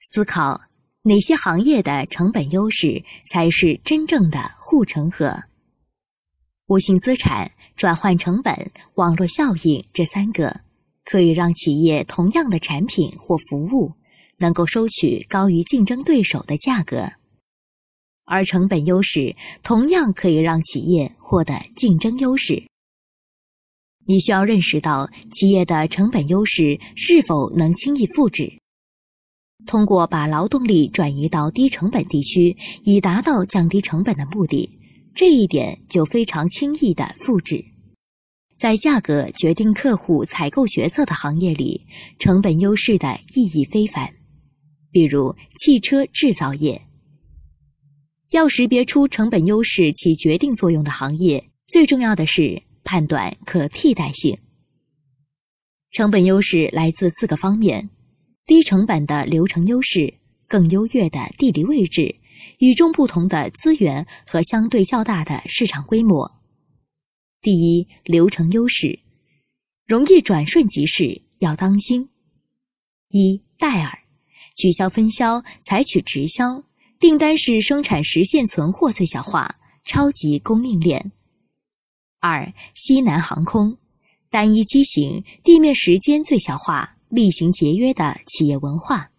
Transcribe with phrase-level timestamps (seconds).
[0.00, 0.60] 思考
[1.02, 5.44] 哪些行业的成本优势才是真正的护城河。
[6.66, 10.60] 无形资产、转换成本、网络效应这三个，
[11.04, 13.94] 可以让企业同样的产品或服务
[14.38, 17.10] 能够收取高于竞争对手的价格，
[18.26, 22.64] 而成本优势同样可以让企业获得竞争优势。
[24.06, 28.58] 你需要认识到企业的成本优势是否能轻易复制。
[29.68, 34.66] 通过把劳动力转移到低成本地区，以达到降低成本的目的，
[35.14, 37.62] 这一点就非常轻易的复制。
[38.56, 41.86] 在价格决定客户采购决策的行业里，
[42.18, 44.10] 成本优势的意义非凡。
[44.90, 46.80] 比如汽车制造业，
[48.30, 54.38] 要识别出成本优势起决定作用的行业，最重要的是判断可替代性。
[55.90, 57.90] 成本优势来自四个方面。
[58.48, 60.14] 低成本的流程优势，
[60.46, 62.16] 更优越的地理位置，
[62.60, 66.40] 与众不同的资源和相对较大的市场规模。
[67.42, 69.00] 第一，流程优势，
[69.86, 72.08] 容易转瞬即逝，要当心。
[73.10, 73.98] 一，戴尔，
[74.56, 76.64] 取消分销，采取直销，
[76.98, 81.12] 订单是生产实现存货最小化，超级供应链。
[82.20, 83.76] 二，西南航空，
[84.30, 86.94] 单一机型，地面时间最小化。
[87.08, 89.10] 厉行节约的企业文化。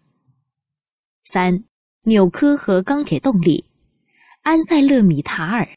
[1.24, 1.64] 三、
[2.02, 3.64] 纽科和钢铁动力，
[4.42, 5.68] 安塞勒米塔尔。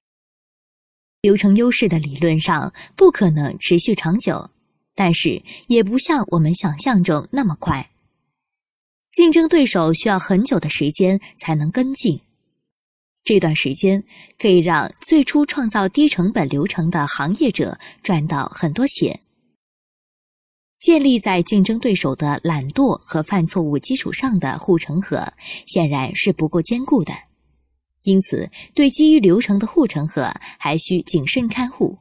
[1.22, 4.50] 流程优势的理论上不可能持续长久，
[4.94, 7.92] 但是也不像我们想象中那么快。
[9.11, 12.20] 竞争对手需要很久的时间才能跟进，
[13.23, 14.03] 这段时间
[14.38, 19.22] 可以让最初创造低成本流程的行业者赚到很多钱。
[20.84, 25.31] 建立在竞争对手的懒惰和犯错误基础上的护城河，
[25.66, 27.14] 显然是不够坚固的。
[28.03, 32.00] 因此，对基于流程的护城河还需谨慎看护。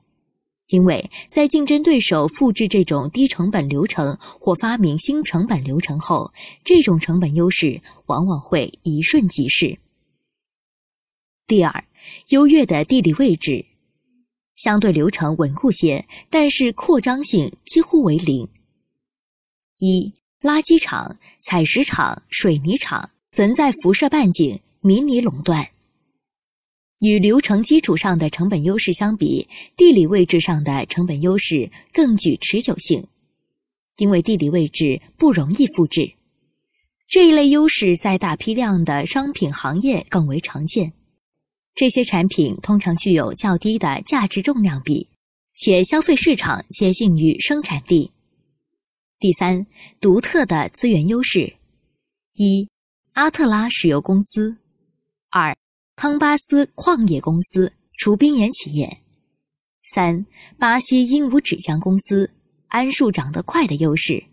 [0.66, 6.32] 因为在竞争对手复制这种低成本流程或发明新成本流程后，
[6.64, 9.78] 这种成本优势往往会一瞬即逝。
[11.46, 11.84] 第二，
[12.30, 13.64] 优越的地理位置，
[14.56, 18.48] 相对流程稳固些，但是扩张性几乎为零。
[19.78, 25.68] 一垃圾场、采石场、水泥厂存在辐射半径、迷你垄断。
[27.00, 33.04] 与流程基础上的成本优势相比，地理位置上的成本优势更具持久性，
[33.98, 36.12] 因为地理位置不容易复制。
[37.08, 40.92] 这一类优势在大批量的商品行业更为常见。
[41.74, 45.08] 这些产品通常具有较低的价值重量比，
[45.54, 48.12] 且消费市场接近于生产地。
[49.22, 49.64] 第三，
[50.00, 51.54] 独特的资源优势：
[52.34, 52.68] 一，
[53.12, 54.56] 阿特拉石油公司；
[55.30, 55.56] 二，
[55.94, 58.84] 康巴斯矿业公司（除冰岩企业）；
[59.84, 60.26] 三，
[60.58, 62.32] 巴西鹦鹉纸浆公司
[62.68, 64.24] （桉树长得快的优势）。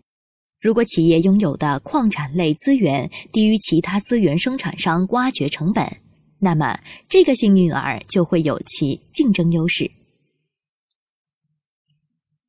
[0.60, 5.98] 如果企业拥有的矿产类资源低于其他资源生产商挖掘成本，
[6.40, 9.88] 那么这个幸运儿就会有其竞争优势。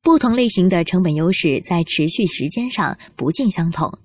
[0.02, 4.00] 不同类型的成本优势在持续时间上不尽相同，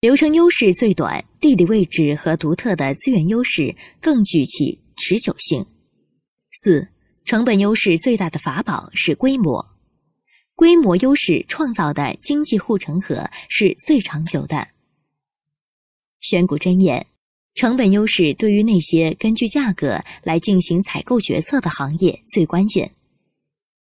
[0.00, 5.64] 流程优势最短，地理位置和独特的资源优势更具其持久性。
[6.50, 6.88] 四、
[7.24, 9.64] 成本优势最大的法宝是规模，
[10.56, 14.70] 规模优势创造的经济护城河是最长久的。
[16.18, 17.06] 选股箴言：
[17.54, 22.95] 成本优势对于那些根据价格来进行采购决策的行业最关键。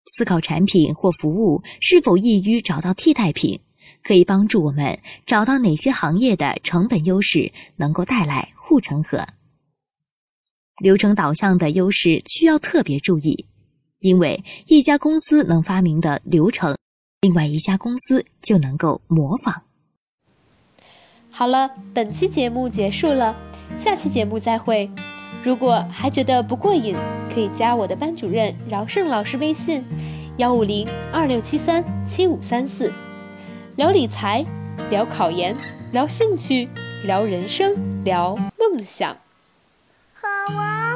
[0.06, 3.60] 思考产品或服务是否易于找到替代品，
[4.02, 9.26] 可以帮助我们找到哪些行业的成本优势能够带来护城河。
[10.82, 13.46] 流程导向的优势需要特别注意，
[13.98, 16.74] 因为一家公司能发明的流程，
[17.20, 19.62] 另外一家公司就能够模仿。
[21.30, 23.36] 好了，本期节目结束了，
[23.78, 24.90] 下期节目再会。
[25.42, 26.94] 如果还觉得不过瘾，
[27.32, 29.82] 可以加我的班主任饶胜老师微信：
[30.36, 32.92] 幺五零二六七三七五三四，
[33.76, 34.44] 聊理财，
[34.90, 35.56] 聊考研，
[35.92, 36.68] 聊兴趣，
[37.04, 39.16] 聊人生，聊梦想。
[40.12, 40.89] 好啊。